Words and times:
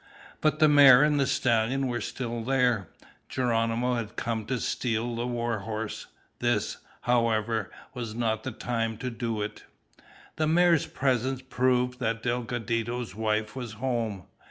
But 0.41 0.57
the 0.57 0.67
mare 0.67 1.03
and 1.03 1.19
the 1.19 1.27
stallion 1.27 1.85
were 1.85 2.01
still 2.01 2.43
there. 2.43 2.87
Geronimo 3.29 3.93
had 3.93 4.15
come 4.15 4.45
to 4.47 4.59
steal 4.59 5.15
the 5.15 5.27
war 5.27 5.59
horse. 5.59 6.07
This, 6.39 6.77
however, 7.01 7.69
was 7.93 8.15
not 8.15 8.41
the 8.43 8.49
time 8.51 8.97
to 8.97 9.11
do 9.11 9.43
it. 9.43 9.63
The 10.37 10.47
mare's 10.47 10.87
presence 10.87 11.43
proved 11.43 11.99
that 11.99 12.23
Delgadito's 12.23 13.13
wife 13.13 13.55
was 13.55 13.73
home. 13.73 14.23